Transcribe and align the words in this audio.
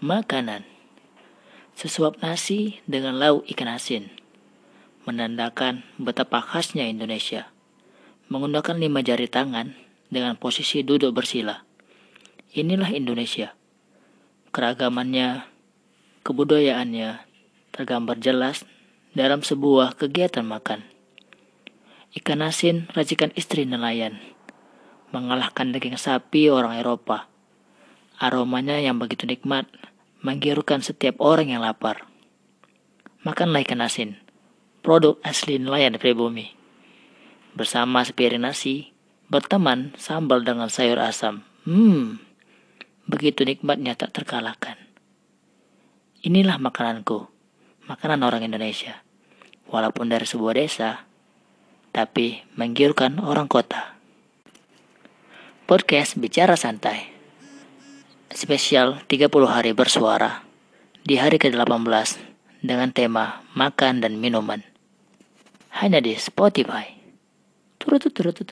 Makanan 0.00 0.64
Sesuap 1.76 2.24
nasi 2.24 2.80
dengan 2.88 3.20
lauk 3.20 3.44
ikan 3.52 3.68
asin 3.68 4.08
menandakan 5.04 5.84
betapa 6.00 6.40
khasnya 6.40 6.88
Indonesia. 6.88 7.52
Menggunakan 8.32 8.80
lima 8.80 9.04
jari 9.04 9.28
tangan 9.28 9.76
dengan 10.08 10.40
posisi 10.40 10.80
duduk 10.80 11.12
bersila. 11.12 11.68
Inilah 12.56 12.96
Indonesia. 12.96 13.52
Keragamannya, 14.56 15.44
kebudayaannya 16.24 17.20
tergambar 17.68 18.16
jelas 18.24 18.64
dalam 19.12 19.44
sebuah 19.44 20.00
kegiatan 20.00 20.48
makan. 20.48 20.80
Ikan 22.16 22.40
asin 22.40 22.88
racikan 22.96 23.36
istri 23.36 23.68
nelayan, 23.68 24.16
mengalahkan 25.12 25.76
daging 25.76 26.00
sapi 26.00 26.48
orang 26.48 26.80
Eropa. 26.80 27.29
Aromanya 28.20 28.76
yang 28.76 29.00
begitu 29.00 29.24
nikmat 29.24 29.64
menggiurkan 30.20 30.84
setiap 30.84 31.16
orang 31.24 31.56
yang 31.56 31.64
lapar. 31.64 32.04
Makanlah 33.24 33.64
ikan 33.64 33.80
asin, 33.80 34.20
produk 34.84 35.16
asli 35.24 35.56
nelayan 35.56 35.96
pribumi. 35.96 36.52
Bersama 37.56 38.04
sepiring 38.04 38.44
nasi, 38.44 38.92
berteman 39.32 39.96
sambal 39.96 40.44
dengan 40.44 40.68
sayur 40.68 41.00
asam. 41.00 41.48
Hmm, 41.64 42.20
begitu 43.08 43.40
nikmatnya 43.48 43.96
tak 43.96 44.12
terkalahkan. 44.12 44.76
Inilah 46.20 46.60
makananku, 46.60 47.24
makanan 47.88 48.20
orang 48.20 48.44
Indonesia. 48.44 49.00
Walaupun 49.72 50.12
dari 50.12 50.28
sebuah 50.28 50.60
desa, 50.60 51.08
tapi 51.88 52.44
menggiurkan 52.52 53.16
orang 53.16 53.48
kota. 53.48 53.96
Podcast 55.64 56.20
Bicara 56.20 56.60
Santai 56.60 57.19
spesial 58.40 59.04
30 59.04 59.28
hari 59.44 59.76
bersuara 59.76 60.40
di 61.04 61.20
hari 61.20 61.36
ke-18 61.36 62.16
dengan 62.64 62.88
tema 62.88 63.44
makan 63.52 64.00
dan 64.00 64.16
minuman. 64.16 64.64
Hanya 65.76 66.00
di 66.00 66.16
Spotify. 66.16 66.88
Turut 67.76 68.00
turut. 68.08 68.40